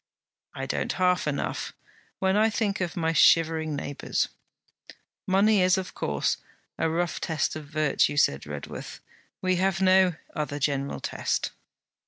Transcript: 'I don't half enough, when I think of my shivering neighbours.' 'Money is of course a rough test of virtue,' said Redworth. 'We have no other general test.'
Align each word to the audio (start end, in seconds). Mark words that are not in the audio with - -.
'I 0.55 0.65
don't 0.65 0.93
half 0.93 1.27
enough, 1.27 1.73
when 2.17 2.35
I 2.35 2.49
think 2.49 2.81
of 2.81 2.97
my 2.97 3.13
shivering 3.13 3.75
neighbours.' 3.75 4.29
'Money 5.27 5.61
is 5.61 5.77
of 5.77 5.93
course 5.93 6.37
a 6.79 6.89
rough 6.89 7.19
test 7.21 7.55
of 7.55 7.67
virtue,' 7.67 8.17
said 8.17 8.47
Redworth. 8.47 8.99
'We 9.43 9.57
have 9.57 9.79
no 9.79 10.13
other 10.33 10.57
general 10.57 11.01
test.' 11.01 11.51